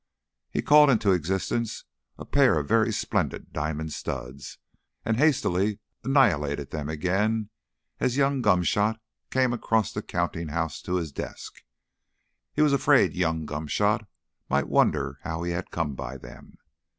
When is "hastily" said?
5.17-5.77